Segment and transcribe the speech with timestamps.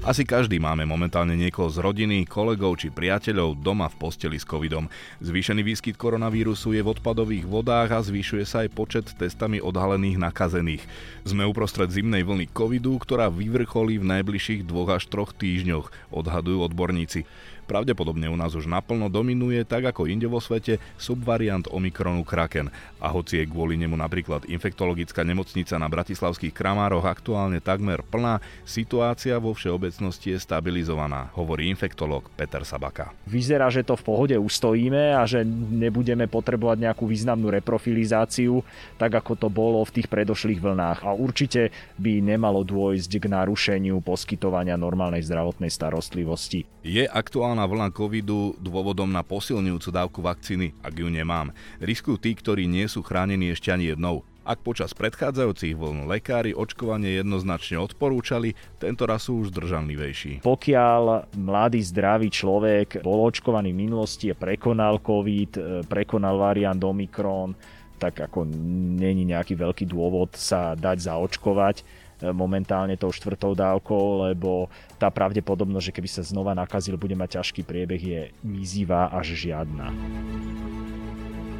[0.00, 4.88] Asi každý máme momentálne niekoho z rodiny, kolegov či priateľov doma v posteli s covidom.
[5.20, 10.88] Zvýšený výskyt koronavírusu je v odpadových vodách a zvyšuje sa aj počet testami odhalených nakazených.
[11.28, 17.28] Sme uprostred zimnej vlny covidu, ktorá vyvrcholí v najbližších dvoch až troch týždňoch, odhadujú odborníci.
[17.70, 22.66] Pravdepodobne u nás už naplno dominuje, tak ako inde vo svete, subvariant Omikronu Kraken.
[22.98, 29.38] A hoci je kvôli nemu napríklad infektologická nemocnica na bratislavských kramároch aktuálne takmer plná, situácia
[29.38, 33.14] vo všeobecnosti je stabilizovaná, hovorí infektolog Peter Sabaka.
[33.30, 38.66] Vyzerá, že to v pohode ustojíme a že nebudeme potrebovať nejakú významnú reprofilizáciu,
[38.98, 41.06] tak ako to bolo v tých predošlých vlnách.
[41.06, 41.70] A určite
[42.02, 46.66] by nemalo dôjsť k narušeniu poskytovania normálnej zdravotnej starostlivosti.
[46.82, 51.52] Je aktuálna aktuálna vlna covidu dôvodom na posilňujúcu dávku vakcíny, ak ju nemám.
[51.76, 54.24] Riskujú tí, ktorí nie sú chránení ešte ani jednou.
[54.48, 60.40] Ak počas predchádzajúcich vln lekári očkovanie jednoznačne odporúčali, tento raz sú už zdržanlivejší.
[60.40, 67.52] Pokiaľ mladý zdravý človek bol očkovaný v minulosti a prekonal COVID, e, prekonal variant Omikron,
[68.00, 68.48] tak ako
[68.96, 71.99] není nejaký veľký dôvod sa dať zaočkovať
[72.30, 74.68] momentálne tou štvrtou dávkou, lebo
[75.00, 79.92] tá pravdepodobnosť, že keby sa znova nakazil, bude mať ťažký priebeh, je mizivá až žiadna.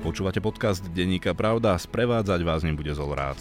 [0.00, 3.36] Počúvate podcast Denníka Pravda, sprevádzať vás nebude Zolrác.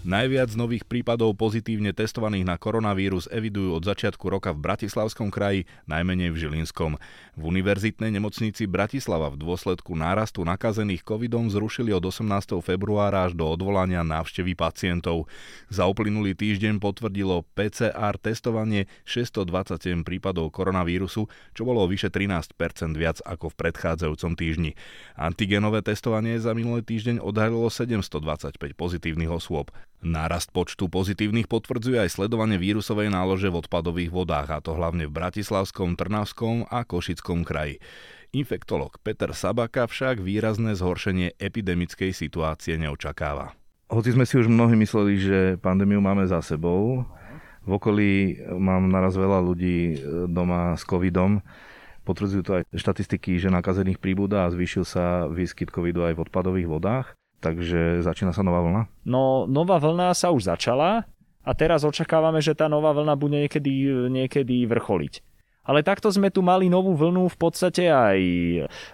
[0.00, 6.32] Najviac nových prípadov pozitívne testovaných na koronavírus evidujú od začiatku roka v Bratislavskom kraji, najmenej
[6.32, 6.96] v Žilinskom.
[7.36, 12.32] V univerzitnej nemocnici Bratislava v dôsledku nárastu nakazených covidom zrušili od 18.
[12.64, 15.28] februára až do odvolania návštevy pacientov.
[15.68, 22.56] Za uplynulý týždeň potvrdilo PCR testovanie 627 prípadov koronavírusu, čo bolo vyše 13%
[22.96, 24.72] viac ako v predchádzajúcom týždni.
[25.20, 29.68] Antigenové testovanie za minulý týždeň odhalilo 725 pozitívnych osôb.
[30.00, 35.12] Nárast počtu pozitívnych potvrdzuje aj sledovanie vírusovej nálože v odpadových vodách, a to hlavne v
[35.12, 37.84] Bratislavskom, Trnavskom a Košickom kraji.
[38.32, 43.52] Infektolog Peter Sabaka však výrazné zhoršenie epidemickej situácie neočakáva.
[43.92, 47.04] Hoci sme si už mnohí mysleli, že pandémiu máme za sebou,
[47.68, 49.96] v okolí mám naraz veľa ľudí e,
[50.32, 51.44] doma s covidom,
[52.08, 56.68] potvrdzujú to aj štatistiky, že nakazených príbuda a zvýšil sa výskyt covidu aj v odpadových
[56.72, 57.19] vodách.
[57.40, 58.82] Takže začína sa nová vlna?
[59.08, 61.08] No, nová vlna sa už začala
[61.40, 63.72] a teraz očakávame, že tá nová vlna bude niekedy,
[64.12, 65.24] niekedy vrcholiť.
[65.64, 68.18] Ale takto sme tu mali novú vlnu v podstate aj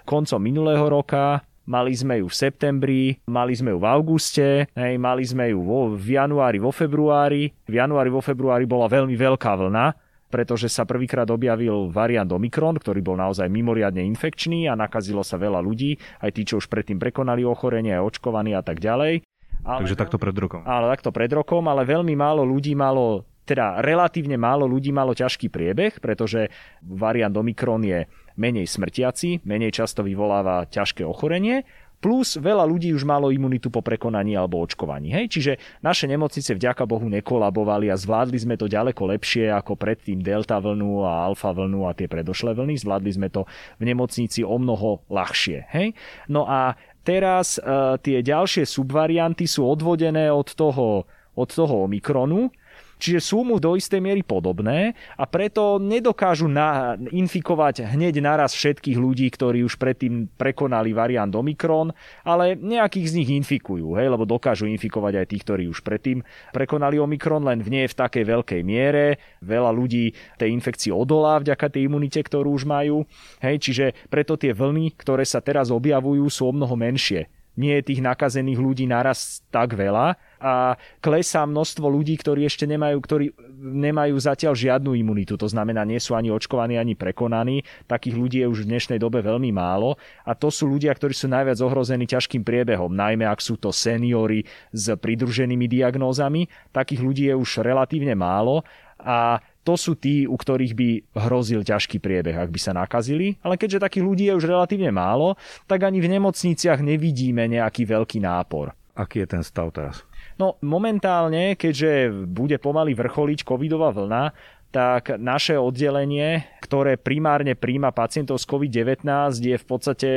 [0.06, 5.26] koncom minulého roka, mali sme ju v septembri, mali sme ju v auguste, hej, mali
[5.26, 7.50] sme ju vo, v januári, vo februári.
[7.66, 13.00] V januári, vo februári bola veľmi veľká vlna, pretože sa prvýkrát objavil variant Omikron, ktorý
[13.02, 17.46] bol naozaj mimoriadne infekčný a nakazilo sa veľa ľudí, aj tí, čo už predtým prekonali
[17.46, 19.22] ochorenie, aj očkovaní a tak ďalej.
[19.66, 20.62] Ale, Takže takto pred rokom.
[20.62, 25.50] Ale takto pred rokom, ale veľmi málo ľudí malo, teda relatívne málo ľudí malo ťažký
[25.50, 26.50] priebeh, pretože
[26.82, 28.06] variant Omikron je
[28.36, 31.64] menej smrtiaci, menej často vyvoláva ťažké ochorenie
[32.00, 35.10] plus veľa ľudí už malo imunitu po prekonaní alebo očkovaní.
[35.12, 35.26] Hej?
[35.32, 40.60] Čiže naše nemocnice vďaka Bohu nekolabovali a zvládli sme to ďaleko lepšie ako predtým delta
[40.60, 42.76] vlnu a alfa vlnu a tie predošlé vlny.
[42.78, 43.48] Zvládli sme to
[43.80, 45.66] v nemocnici o mnoho ľahšie.
[45.72, 45.96] Hej?
[46.28, 47.62] No a teraz e,
[48.02, 52.52] tie ďalšie subvarianty sú odvodené od toho, od toho Omikronu,
[52.96, 58.96] Čiže sú mu do istej miery podobné a preto nedokážu na, infikovať hneď naraz všetkých
[58.96, 61.92] ľudí, ktorí už predtým prekonali variant Omikron,
[62.24, 66.24] ale nejakých z nich infikujú, hej, lebo dokážu infikovať aj tých, ktorí už predtým
[66.56, 69.20] prekonali Omikron, len v nie v takej veľkej miere.
[69.44, 73.04] Veľa ľudí tej infekcii odolá vďaka tej imunite, ktorú už majú.
[73.44, 77.92] Hej, čiže preto tie vlny, ktoré sa teraz objavujú, sú o mnoho menšie nie je
[77.92, 84.14] tých nakazených ľudí naraz tak veľa a klesá množstvo ľudí, ktorí ešte nemajú, ktorí nemajú
[84.20, 87.64] zatiaľ žiadnu imunitu, to znamená, nie sú ani očkovaní, ani prekonaní.
[87.88, 89.96] Takých ľudí je už v dnešnej dobe veľmi málo
[90.28, 94.44] a to sú ľudia, ktorí sú najviac ohrození ťažkým priebehom, najmä ak sú to seniory
[94.70, 96.46] s pridruženými diagnózami.
[96.70, 98.62] Takých ľudí je už relatívne málo
[99.00, 100.88] a to sú tí, u ktorých by
[101.26, 103.34] hrozil ťažký priebeh, ak by sa nakazili.
[103.42, 105.34] Ale keďže takých ľudí je už relatívne málo,
[105.66, 108.70] tak ani v nemocniciach nevidíme nejaký veľký nápor.
[108.94, 110.06] Aký je ten stav teraz?
[110.38, 114.32] No momentálne, keďže bude pomaly vrcholiť covidová vlna,
[114.70, 119.08] tak naše oddelenie, ktoré primárne príjma pacientov z COVID-19,
[119.40, 120.10] je v podstate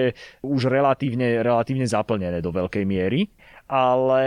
[0.44, 3.32] už relatívne, relatívne zaplnené do veľkej miery
[3.70, 4.26] ale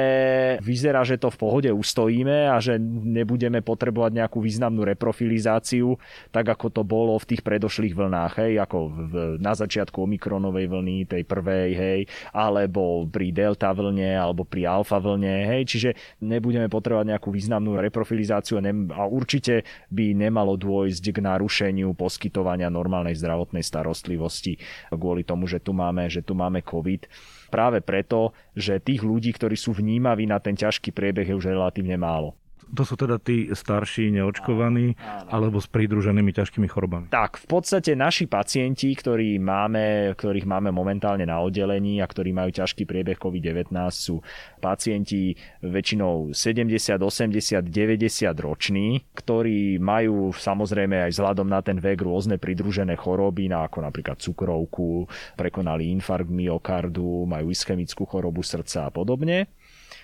[0.63, 5.99] vyzerá, že to v pohode ustojíme a že nebudeme potrebovať nejakú významnú reprofilizáciu,
[6.31, 9.13] tak ako to bolo v tých predošlých vlnách, hej, ako v,
[9.43, 12.01] na začiatku omikronovej vlny, tej prvej, hej,
[12.31, 15.91] alebo pri delta vlne, alebo pri alfa vlne, hej, čiže
[16.23, 23.67] nebudeme potrebovať nejakú významnú reprofilizáciu a určite by nemalo dôjsť k narušeniu poskytovania normálnej zdravotnej
[23.67, 24.63] starostlivosti
[25.03, 27.11] kvôli tomu, že tu máme, že tu máme COVID.
[27.53, 31.97] Práve preto, že tých ľudí, ktorí sú vnímaví na ten ťažký priebeh je už relatívne
[31.97, 32.37] málo.
[32.73, 35.29] To sú teda tí starší, neočkovaní, áno, áno.
[35.29, 37.13] alebo s pridruženými ťažkými chorobami.
[37.13, 42.51] Tak, v podstate naši pacienti, ktorí máme, ktorých máme momentálne na oddelení a ktorí majú
[42.51, 44.25] ťažký priebeh COVID-19, sú
[44.59, 52.41] pacienti väčšinou 70, 80, 90 roční, ktorí majú samozrejme aj vzhľadom na ten vek rôzne
[52.41, 59.53] pridružené choroby, ako napríklad cukrovku, prekonali infarkt myokardu, majú ischemickú chorobu srdca a podobne.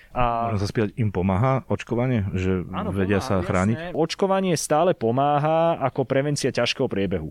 [0.09, 0.57] A...
[0.57, 2.25] Spýtať, im pomáha očkovanie?
[2.33, 3.77] Že Áno, vedia pomáha, sa chrániť?
[3.77, 3.95] Jasné.
[3.95, 7.29] Očkovanie stále pomáha ako prevencia ťažkého priebehu.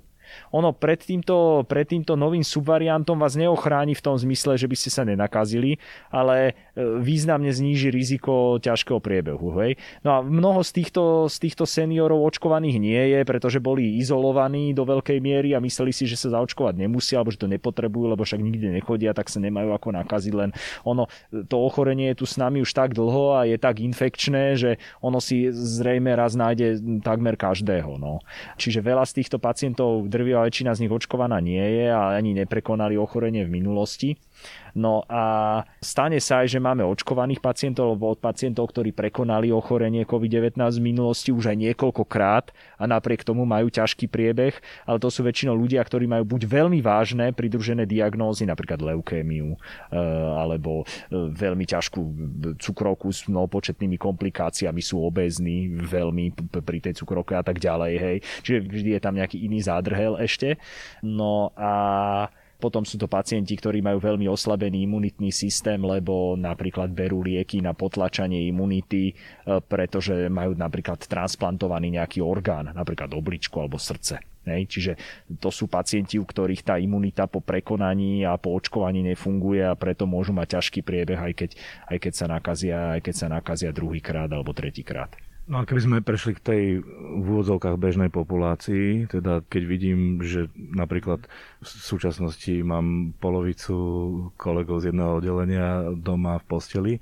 [0.55, 4.91] Ono pred týmto, pred týmto novým subvariantom vás neochráni v tom zmysle, že by ste
[4.91, 9.49] sa nenakazili, ale e, významne zníži riziko ťažkého priebehu.
[9.63, 9.81] Hej?
[10.03, 14.85] No a mnoho z týchto, z týchto seniorov očkovaných nie je, pretože boli izolovaní do
[14.85, 18.41] veľkej miery a mysleli si, že sa zaočkovať nemusia, alebo že to nepotrebujú, lebo však
[18.41, 20.33] nikde nechodia, tak sa nemajú ako nakaziť.
[20.35, 20.51] Len
[20.85, 24.71] ono, to ochorenie je tu s nami už tak dlho a je tak infekčné, že
[25.01, 27.99] ono si zrejme raz nájde takmer každého.
[27.99, 28.21] No.
[28.57, 32.99] Čiže veľa z týchto pacientov drvivá väčšina z nich očkovaná nie je a ani neprekonali
[32.99, 34.19] ochorenie v minulosti.
[34.79, 40.07] No a stane sa aj, že máme očkovaných pacientov, alebo od pacientov, ktorí prekonali ochorenie
[40.07, 44.55] COVID-19 v minulosti už aj niekoľkokrát a napriek tomu majú ťažký priebeh,
[44.87, 49.59] ale to sú väčšinou ľudia, ktorí majú buď veľmi vážne pridružené diagnózy, napríklad leukémiu,
[49.91, 49.99] e,
[50.39, 52.03] alebo e, veľmi ťažkú
[52.63, 57.93] cukrovku s mnohopočetnými komplikáciami, sú obezní veľmi pri tej cukrovke a tak ďalej.
[57.99, 58.17] Hej.
[58.47, 60.55] Čiže vždy je tam nejaký iný zádrhel ešte.
[61.03, 61.73] No a
[62.59, 67.71] potom sú to pacienti, ktorí majú veľmi oslabený imunitný systém, lebo napríklad berú lieky na
[67.71, 69.15] potlačanie imunity, e,
[69.63, 74.19] pretože majú napríklad transplantovaný nejaký orgán, napríklad obličku alebo srdce.
[74.43, 74.67] Nej?
[74.67, 74.99] Čiže
[75.39, 80.11] to sú pacienti, u ktorých tá imunita po prekonaní a po očkovaní nefunguje a preto
[80.11, 81.51] môžu mať ťažký priebeh, aj keď,
[81.95, 85.15] aj keď sa nakazia, aj keď sa nakazia druhýkrát alebo tretíkrát.
[85.49, 90.53] No a keby sme prešli k tej v úvodzovkách bežnej populácii, teda keď vidím, že
[90.53, 93.73] napríklad v súčasnosti mám polovicu
[94.37, 96.95] kolegov z jedného oddelenia doma v posteli,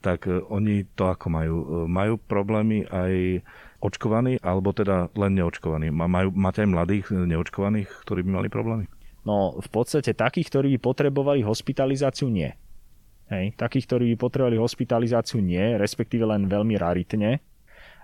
[0.00, 1.56] tak e, oni to ako majú?
[1.60, 3.44] E, majú problémy aj
[3.84, 5.92] očkovaní, alebo teda len neočkovaní?
[5.92, 8.88] Majú, máte aj mladých neočkovaných, ktorí by mali problémy?
[9.28, 12.48] No v podstate takých, ktorí by potrebovali hospitalizáciu, nie.
[13.28, 17.44] Hej, takých, ktorí by potrebovali hospitalizáciu, nie, respektíve len veľmi raritne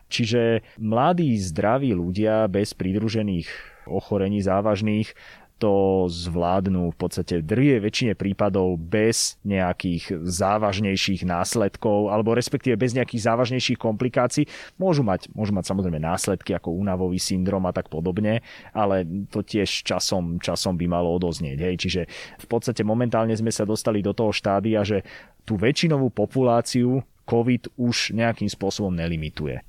[0.07, 3.49] Čiže mladí, zdraví ľudia bez pridružených
[3.91, 5.15] ochorení závažných
[5.57, 13.25] to zvládnu v podstate drvie väčšine prípadov bez nejakých závažnejších následkov alebo respektíve bez nejakých
[13.25, 14.45] závažnejších komplikácií.
[14.77, 18.45] Môžu mať, môžu mať samozrejme následky ako únavový syndrom a tak podobne,
[18.77, 21.59] ale to tiež časom, časom by malo odoznieť.
[21.65, 21.75] Hej.
[21.89, 22.03] Čiže
[22.37, 25.09] v podstate momentálne sme sa dostali do toho štádia, že
[25.49, 29.65] tú väčšinovú populáciu COVID už nejakým spôsobom nelimituje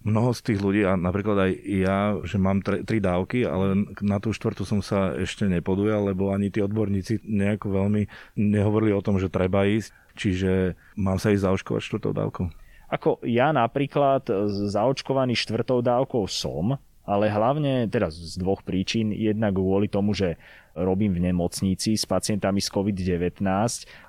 [0.00, 4.16] mnoho z tých ľudí, a napríklad aj ja, že mám tri, tri dávky, ale na
[4.16, 8.02] tú štvrtú som sa ešte nepodujal, lebo ani tí odborníci nejako veľmi
[8.36, 9.92] nehovorili o tom, že treba ísť.
[10.16, 12.46] Čiže mám sa ísť zaočkovať štvrtou dávkou?
[12.90, 14.26] Ako ja napríklad
[14.74, 16.74] zaočkovaný štvrtou dávkou som,
[17.06, 19.14] ale hlavne teda z dvoch príčin.
[19.14, 20.38] Jednak kvôli tomu, že
[20.74, 23.42] robím v nemocnici s pacientami z COVID-19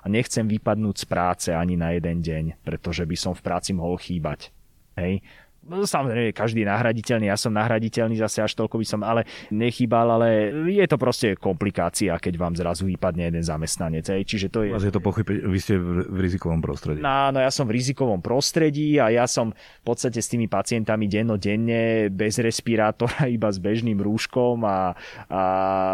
[0.02, 3.98] a nechcem vypadnúť z práce ani na jeden deň, pretože by som v práci mohol
[3.98, 4.54] chýbať.
[4.98, 5.24] Hej.
[5.62, 9.22] Samozrejme, každý je nahraditeľný, ja som nahraditeľný, zase až toľko by som ale
[9.54, 10.28] nechýbal, ale
[10.66, 14.02] je to proste komplikácia, keď vám zrazu vypadne jeden zamestnanec.
[14.10, 14.22] Ej.
[14.26, 14.74] Čiže to je...
[14.74, 16.98] Vás je to pochybiť, vy ste v, rizikovom prostredí.
[16.98, 21.06] No, no, ja som v rizikovom prostredí a ja som v podstate s tými pacientami
[21.06, 24.98] dennodenne bez respirátora, iba s bežným rúškom a,
[25.30, 25.42] a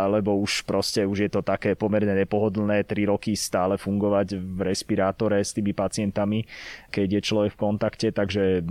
[0.09, 5.45] lebo už proste už je to také pomerne nepohodlné 3 roky stále fungovať v respirátore
[5.45, 6.45] s tými pacientami,
[6.89, 8.65] keď je človek v kontakte, takže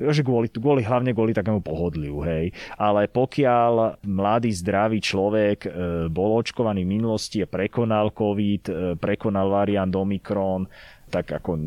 [0.00, 2.54] že kvôli, kvôli hlavne kvôli takému pohodliu, hej.
[2.80, 5.70] Ale pokiaľ mladý, zdravý človek e,
[6.08, 10.64] bol očkovaný v minulosti a prekonal COVID, e, prekonal variant Omikron,
[11.10, 11.58] tak ako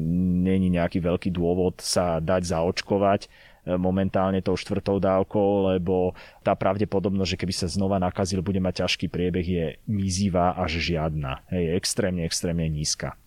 [0.42, 3.30] není nejaký veľký dôvod sa dať zaočkovať e,
[3.76, 9.12] momentálne tou štvrtou dávkou, lebo tá pravdepodobnosť, že keby sa znova nakazil, bude mať ťažký
[9.12, 11.44] priebeh, je mizivá až žiadna.
[11.52, 13.20] Hej, extrémne, extrémne nízka.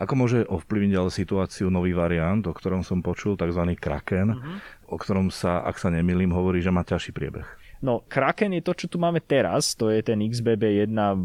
[0.00, 3.76] Ako môže ovplyvniť ale situáciu nový variant, o ktorom som počul, tzv.
[3.76, 4.56] Kraken, uh-huh.
[4.88, 7.44] o ktorom sa, ak sa nemýlim, hovorí, že má ťažší priebeh?
[7.84, 11.20] No, Kraken je to, čo tu máme teraz, to je ten XBB 1.5,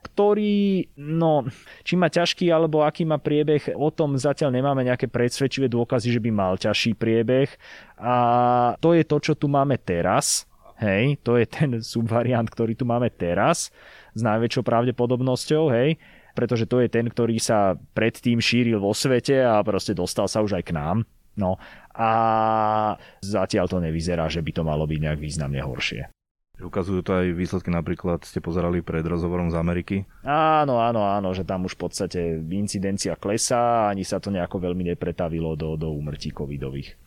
[0.00, 1.44] ktorý, no,
[1.84, 6.20] či má ťažký alebo aký má priebeh, o tom zatiaľ nemáme nejaké predsvedčivé dôkazy, že
[6.24, 7.52] by mal ťažší priebeh.
[8.00, 8.14] A
[8.80, 10.48] to je to, čo tu máme teraz.
[10.80, 13.68] Hej, to je ten subvariant, ktorý tu máme teraz
[14.16, 16.00] s najväčšou pravdepodobnosťou, hej
[16.40, 20.56] pretože to je ten, ktorý sa predtým šíril vo svete a proste dostal sa už
[20.56, 21.04] aj k nám.
[21.36, 21.60] No
[21.92, 22.10] a
[23.20, 26.08] zatiaľ to nevyzerá, že by to malo byť nejak významne horšie.
[26.60, 29.96] Ukazujú to aj výsledky, napríklad ste pozerali pred rozhovorom z Ameriky?
[30.24, 32.20] Áno, áno, áno, že tam už v podstate
[32.52, 37.00] incidencia klesá, ani sa to nejako veľmi nepretavilo do, do úmrtí covidových.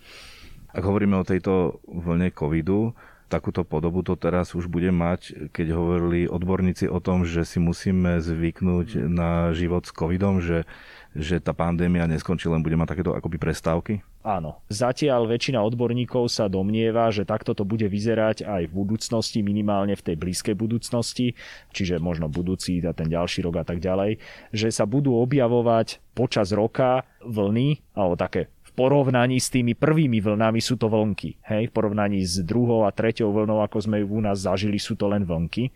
[0.74, 2.98] Ak hovoríme o tejto vlne covidu,
[3.34, 8.22] takúto podobu to teraz už bude mať, keď hovorili odborníci o tom, že si musíme
[8.22, 10.70] zvyknúť na život s covidom, že,
[11.18, 14.06] že tá pandémia neskončí, len bude mať takéto akoby prestávky?
[14.24, 14.64] Áno.
[14.72, 20.06] Zatiaľ väčšina odborníkov sa domnieva, že takto to bude vyzerať aj v budúcnosti, minimálne v
[20.14, 21.36] tej blízkej budúcnosti,
[21.76, 24.24] čiže možno budúci a ten ďalší rok a tak ďalej,
[24.56, 30.76] že sa budú objavovať počas roka vlny, alebo také porovnaní s tými prvými vlnami sú
[30.76, 31.38] to vlnky.
[31.46, 31.70] Hej?
[31.70, 35.08] V porovnaní s druhou a treťou vlnou, ako sme ju u nás zažili, sú to
[35.08, 35.70] len vlnky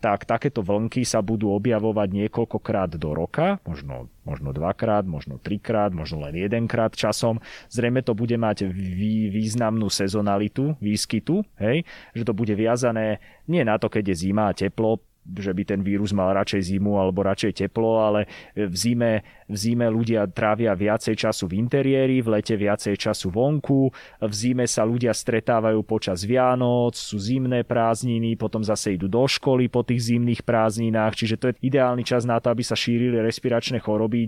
[0.00, 6.24] tak takéto vlnky sa budú objavovať niekoľkokrát do roka, možno, možno dvakrát, možno trikrát, možno
[6.24, 7.44] len jedenkrát časom.
[7.68, 11.84] Zrejme to bude mať vý, významnú sezonalitu výskytu, hej?
[12.16, 15.80] že to bude viazané nie na to, keď je zima a teplo, že by ten
[15.84, 18.24] vírus mal radšej zimu alebo radšej teplo, ale
[18.56, 19.12] v zime,
[19.46, 24.64] v zime ľudia trávia viacej času v interiéri, v lete viacej času vonku, v zime
[24.64, 30.16] sa ľudia stretávajú počas Vianoc, sú zimné prázdniny, potom zase idú do školy po tých
[30.16, 34.26] zimných prázdninách, čiže to je ideálny čas na to, aby sa šírili respiračné choroby,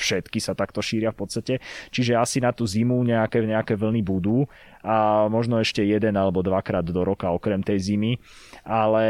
[0.00, 1.54] všetky sa takto šíria v podstate,
[1.92, 4.48] čiže asi na tú zimu nejaké, nejaké vlny budú
[4.80, 8.16] a možno ešte jeden alebo dvakrát do roka okrem tej zimy,
[8.64, 9.04] ale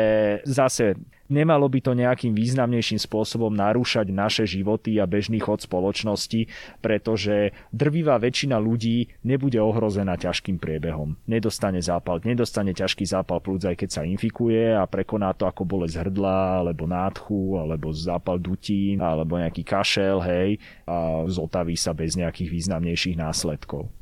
[0.47, 0.99] zase
[1.31, 6.50] Nemalo by to nejakým významnejším spôsobom narúšať naše životy a bežný chod spoločnosti,
[6.83, 11.15] pretože drvivá väčšina ľudí nebude ohrozená ťažkým priebehom.
[11.31, 16.03] Nedostane zápal, nedostane ťažký zápal plúc, aj keď sa infikuje a prekoná to ako bolesť
[16.03, 22.50] hrdla, alebo nádchu, alebo zápal dutí, alebo nejaký kašel, hej, a zotaví sa bez nejakých
[22.50, 24.00] významnejších následkov.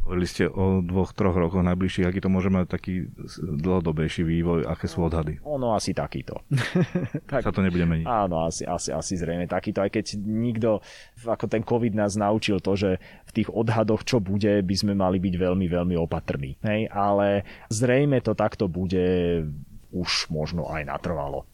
[0.00, 3.06] Hovorili ste o dvoch, troch rokoch najbližších, aký to môže mať taký
[3.38, 5.38] dlhodobejší vývoj, aké sú odhady?
[5.46, 6.40] Ono asi takýto.
[7.30, 8.06] tak, sa to nebude meniť?
[8.08, 10.82] Áno, asi, asi, asi zrejme takýto, aj keď nikto,
[11.22, 15.22] ako ten COVID nás naučil to, že v tých odhadoch, čo bude, by sme mali
[15.22, 16.58] byť veľmi, veľmi opatrní.
[16.64, 16.90] Hej?
[16.90, 19.06] Ale zrejme to takto bude
[19.90, 21.46] už možno aj natrvalo.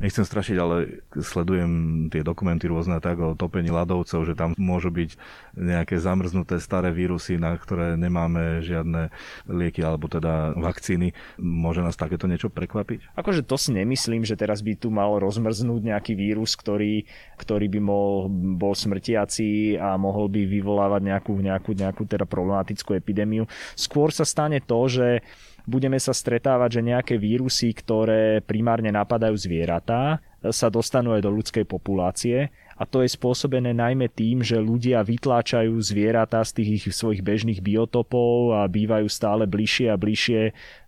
[0.00, 1.70] Nechcem strašiť, ale sledujem
[2.08, 5.10] tie dokumenty rôzne tak o topení ľadovcov, že tam môžu byť
[5.56, 9.12] nejaké zamrznuté staré vírusy, na ktoré nemáme žiadne
[9.44, 11.12] lieky alebo teda vakcíny.
[11.36, 13.12] Môže nás takéto niečo prekvapiť?
[13.16, 17.04] Akože to si nemyslím, že teraz by tu mal rozmrznúť nejaký vírus, ktorý,
[17.36, 23.44] ktorý by mohol, bol smrtiaci a mohol by vyvolávať nejakú, nejakú, nejakú teda problematickú epidémiu.
[23.76, 25.20] Skôr sa stane to, že
[25.64, 31.62] budeme sa stretávať, že nejaké vírusy, ktoré primárne napadajú zvieratá, sa dostanú aj do ľudskej
[31.70, 32.50] populácie
[32.82, 37.62] a to je spôsobené najmä tým, že ľudia vytláčajú zvieratá z tých ich svojich bežných
[37.62, 40.40] biotopov a bývajú stále bližšie a bližšie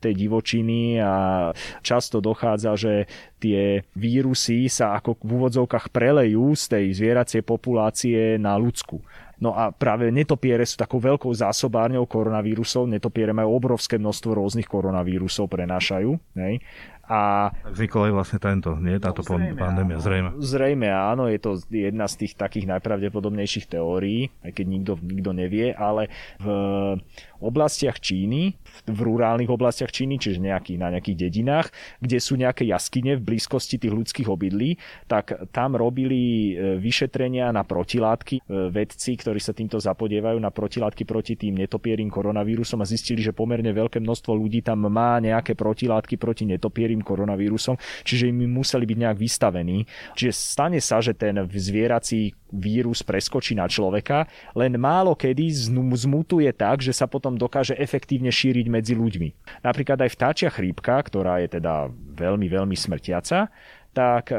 [0.02, 1.14] tej divočiny a
[1.86, 2.94] často dochádza, že
[3.38, 8.98] tie vírusy sa ako v úvodzovkách prelejú z tej zvieracej populácie na ľudskú.
[9.42, 12.86] No a práve netopiere sú takou veľkou zásobárňou koronavírusov.
[12.86, 16.14] Netopiere majú obrovské množstvo rôznych koronavírusov, prenášajú.
[16.38, 16.62] Nej?
[17.08, 17.52] A...
[17.68, 18.96] Vznikol aj vlastne tento, nie?
[18.96, 20.28] Táto no, zrejme, pandémia, zrejme.
[20.40, 25.76] Zrejme áno, je to jedna z tých takých najpravdepodobnejších teórií, aj keď nikto, nikto nevie,
[25.76, 26.08] ale
[26.40, 26.46] v
[27.44, 28.56] oblastiach Číny,
[28.88, 31.68] v rurálnych oblastiach Číny, čiže nejaký, na nejakých dedinách,
[32.00, 37.62] kde sú nejaké jaskyne v blízkosti tých ľudských obydlí, tak tam robili e, vyšetrenia na
[37.62, 38.40] protilátky.
[38.40, 43.36] E, vedci, ktorí sa týmto zapodievajú na protilátky proti tým netopierým koronavírusom a zistili, že
[43.36, 47.74] pomerne veľké množstvo ľudí tam má nejaké protilátky proti netopierým koronavírusom,
[48.04, 49.88] čiže im museli byť nejak vystavení.
[50.14, 55.50] Čiže stane sa, že ten zvierací vírus preskočí na človeka, len málo kedy
[55.98, 59.62] zmutuje tak, že sa potom dokáže efektívne šíriť medzi ľuďmi.
[59.66, 63.50] Napríklad aj vtáčia chrípka, ktorá je teda veľmi, veľmi smrtiaca,
[63.94, 64.36] tak e,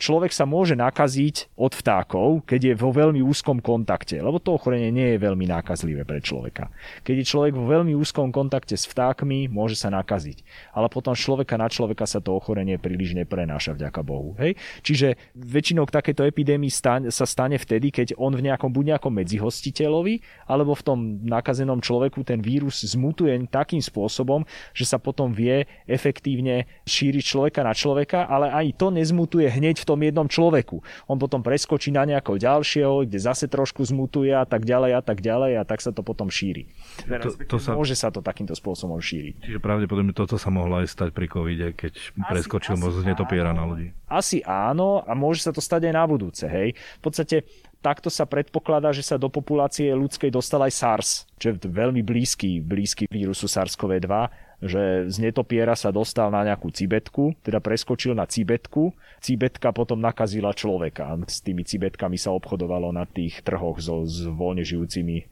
[0.00, 4.88] človek sa môže nakaziť od vtákov, keď je vo veľmi úzkom kontakte, lebo to ochorenie
[4.88, 6.72] nie je veľmi nákazlivé pre človeka.
[7.04, 10.40] Keď je človek vo veľmi úzkom kontakte s vtákmi, môže sa nakaziť.
[10.72, 14.32] Ale potom človeka na človeka sa to ochorenie príliš neprenáša, vďaka Bohu.
[14.40, 14.56] Hej?
[14.80, 20.48] Čiže väčšinou k takéto epidémii sa stane vtedy, keď on v nejakom, buď nejakom medzihostiteľovi,
[20.48, 26.64] alebo v tom nakazenom človeku ten vírus zmutuje takým spôsobom, že sa potom vie efektívne
[26.88, 30.80] šíriť človeka na človeka, ale aj to nezmutuje hneď v tom jednom človeku.
[31.10, 35.18] On potom preskočí na nejakého ďalšieho, kde zase trošku zmutuje a tak ďalej a tak
[35.18, 36.70] ďalej a tak sa to potom šíri.
[37.10, 37.74] To, to sa...
[37.74, 39.42] Môže sa to takýmto spôsobom šíriť.
[39.42, 43.50] Čiže pravdepodobne toto sa mohlo aj stať pri covide, keď asi, preskočil moc z netopiera
[43.50, 43.90] na ľudí.
[44.06, 46.46] Asi áno a môže sa to stať aj na budúce.
[46.46, 46.78] Hej.
[47.02, 47.42] V podstate
[47.82, 52.62] takto sa predpokladá, že sa do populácie ľudskej dostal aj SARS, čo je veľmi blízky,
[52.62, 58.90] blízky vírusu SARS-CoV-2 že z netopiera sa dostal na nejakú cibetku, teda preskočil na cibetku,
[59.22, 61.14] cibetka potom nakazila človeka.
[61.30, 65.24] S tými cibetkami sa obchodovalo na tých trhoch so, s voľne žijúcimi e,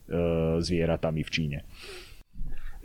[0.62, 1.58] zvieratami v Číne.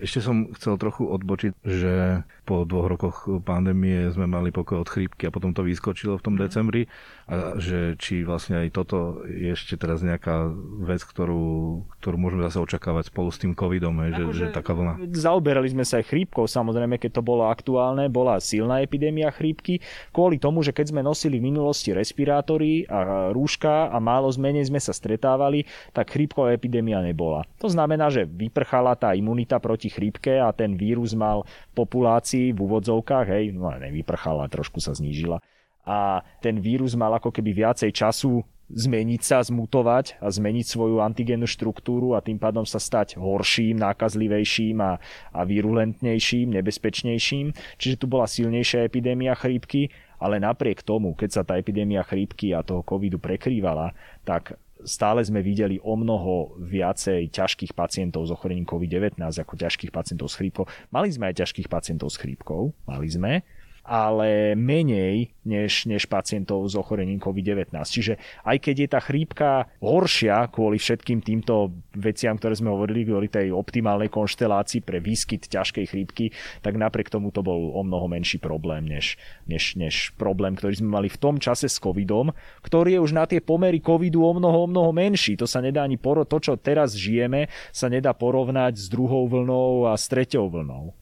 [0.01, 5.29] Ešte som chcel trochu odbočiť, že po dvoch rokoch pandémie sme mali pokoj od chrípky
[5.29, 6.41] a potom to vyskočilo v tom mhm.
[6.41, 6.89] decembri
[7.29, 10.51] a že či vlastne aj toto je ešte teraz nejaká
[10.83, 15.05] vec, ktorú, ktorú môžeme zase očakávať spolu s tým covidom, je, že, že taká vlna.
[15.13, 19.79] Zaoberali sme sa aj chrípkou, samozrejme, keď to bolo aktuálne, bola silná epidémia chrípky,
[20.11, 24.81] kvôli tomu, že keď sme nosili v minulosti respirátory a rúška a málo zmene sme
[24.81, 27.45] sa stretávali, tak chrípková epidémia nebola.
[27.61, 32.59] To znamená, že vyprchala tá imunita proti chrípke a ten vírus mal v populácii v
[32.59, 35.43] úvodzovkách, hej, no nevyprchala, trošku sa znížila.
[35.83, 41.43] A ten vírus mal ako keby viacej času zmeniť sa, zmutovať a zmeniť svoju antigénnu
[41.43, 44.95] štruktúru a tým pádom sa stať horším, nákazlivejším a,
[45.35, 47.51] a virulentnejším, nebezpečnejším.
[47.75, 52.63] Čiže tu bola silnejšia epidémia chrípky, ale napriek tomu, keď sa tá epidémia chrípky a
[52.63, 53.91] toho covidu prekrývala,
[54.23, 60.29] tak stále sme videli o mnoho viacej ťažkých pacientov s ochorením COVID-19 ako ťažkých pacientov
[60.31, 60.65] s chrípkou.
[60.89, 63.45] Mali sme aj ťažkých pacientov s chrípkou, mali sme,
[63.81, 67.73] ale menej než, než pacientov s ochorením COVID-19.
[67.81, 69.49] Čiže aj keď je tá chrípka
[69.81, 75.85] horšia kvôli všetkým týmto veciam, ktoré sme hovorili, kvôli tej optimálnej konštelácii pre výskyt ťažkej
[75.89, 76.29] chrípky,
[76.61, 79.17] tak napriek tomu to bol o mnoho menší problém, než,
[79.49, 82.29] než, než problém, ktorý sme mali v tom čase s covidom,
[82.61, 85.33] ktorý je už na tie pomery covidu o mnoho, o mnoho menší.
[85.41, 89.89] To sa nedá ani poro- to, čo teraz žijeme, sa nedá porovnať s druhou vlnou
[89.89, 90.93] a s treťou vlnou.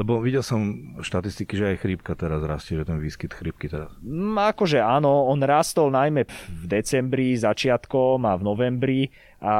[0.00, 3.92] Lebo videl som štatistiky, že aj chrípka teraz rastie, že ten výskyt chrípky teraz.
[4.00, 9.00] Mm, akože áno, on rastol najmä v decembri, začiatkom a v novembri
[9.44, 9.54] a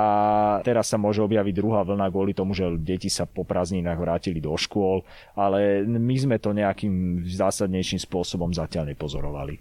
[0.64, 4.56] teraz sa môže objaviť druhá vlna kvôli tomu, že deti sa po prázdninách vrátili do
[4.56, 5.04] škôl,
[5.36, 9.60] ale my sme to nejakým zásadnejším spôsobom zatiaľ nepozorovali.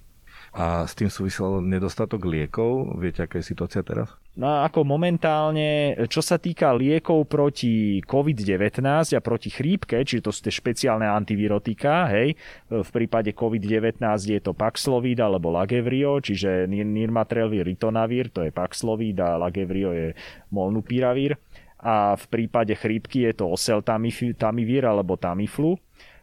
[0.56, 2.98] A s tým súvisel nedostatok liekov?
[2.98, 4.10] Viete, aká je situácia teraz?
[4.38, 8.80] No ako momentálne, čo sa týka liekov proti COVID-19
[9.18, 12.38] a proti chrípke, čiže to sú tie špeciálne antivirotika, hej,
[12.72, 19.36] v prípade COVID-19 je to Paxlovid alebo Lagevrio, čiže Nirmatrelvir, Ritonavir, to je Paxlovid a
[19.36, 20.08] Lagevrio je
[20.56, 21.36] Molnupiravir.
[21.80, 25.80] A v prípade chrípky je to Oseltamivir alebo Tamiflu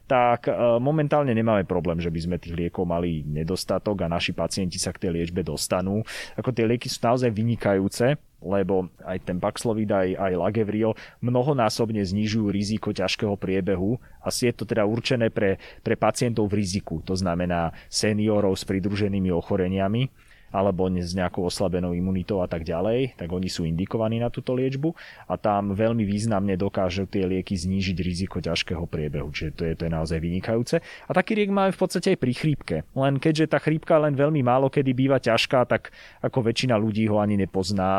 [0.06, 4.78] tak e, momentálne nemáme problém, že by sme tých liekov mali nedostatok a naši pacienti
[4.78, 6.06] sa k tej liečbe dostanú.
[6.38, 12.46] Ako tie lieky sú naozaj vynikajúce, lebo aj ten Paxlovid, aj, aj Lagevrio mnohonásobne znižujú
[12.54, 13.98] riziko ťažkého priebehu.
[14.22, 19.34] Asi je to teda určené pre, pre pacientov v riziku, to znamená seniorov s pridruženými
[19.34, 24.56] ochoreniami alebo s nejakou oslabenou imunitou a tak ďalej, tak oni sú indikovaní na túto
[24.56, 24.96] liečbu
[25.28, 29.82] a tam veľmi významne dokážu tie lieky znížiť riziko ťažkého priebehu, čiže to je, to
[29.84, 30.80] je naozaj vynikajúce.
[30.80, 34.40] A taký liek máme v podstate aj pri chrípke, len keďže tá chrípka len veľmi
[34.40, 35.92] málo kedy býva ťažká, tak
[36.24, 37.92] ako väčšina ľudí ho ani nepozná,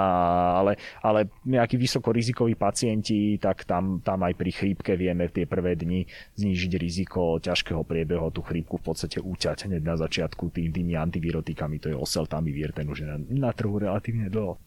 [0.58, 5.78] ale, ale nejakí vysokorizikoví pacienti, tak tam, tam aj pri chrípke vieme v tie prvé
[5.78, 10.98] dni znížiť riziko ťažkého priebehu, tú chrípku v podstate úťať hneď na začiatku tým, tými
[10.98, 11.98] antivirotikami, to je
[12.48, 14.58] oselta Vier, ten už je na, na trhu relatívne dlho.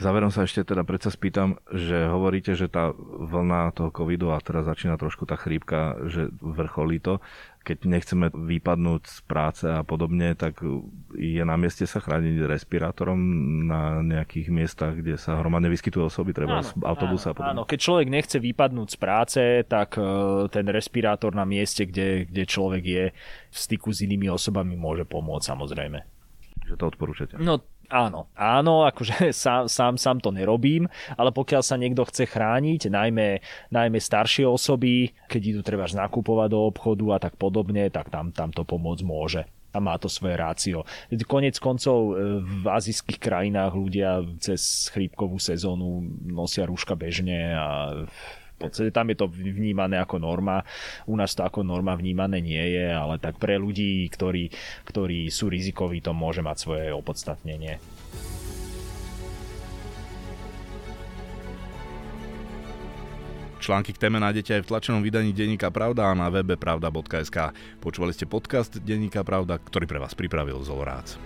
[0.00, 4.64] Záverom sa ešte teda predsa spýtam, že hovoríte, že tá vlna toho covidu a teraz
[4.64, 7.20] začína trošku tá chrípka, že vrcholí to.
[7.68, 10.64] Keď nechceme vypadnúť z práce a podobne, tak
[11.12, 13.20] je na mieste sa chrániť respirátorom
[13.68, 17.36] na nejakých miestach, kde sa hromadne vyskytujú osoby, treba z autobusa.
[17.36, 22.24] Áno, áno, keď človek nechce vypadnúť z práce, tak e, ten respirátor na mieste, kde,
[22.24, 23.04] kde človek je
[23.52, 26.19] v styku s inými osobami môže pomôcť samozrejme
[26.70, 27.34] že to odporúčate.
[27.42, 27.58] No
[27.90, 30.86] áno, áno, akože sám, sám, sám to nerobím,
[31.18, 33.42] ale pokiaľ sa niekto chce chrániť, najmä,
[33.74, 38.54] najmä staršie osoby, keď idú treba nakupovať do obchodu a tak podobne, tak tam, tam
[38.54, 39.42] to pomôcť môže.
[39.70, 40.82] a má to svoje rácio.
[41.30, 47.66] Konec koncov e, v azijských krajinách ľudia cez chrípkovú sezónu nosia rúška bežne a
[48.60, 50.60] podstate tam je to vnímané ako norma.
[51.08, 54.52] U nás to ako norma vnímané nie je, ale tak pre ľudí, ktorí,
[54.84, 57.80] ktorí sú rizikoví, to môže mať svoje opodstatnenie.
[63.60, 67.52] Články k téme nájdete aj v tlačenom vydaní Denníka Pravda a na webe pravda.sk.
[67.84, 71.20] Počúvali ste podcast Denníka Pravda, ktorý pre vás pripravil Zolorác.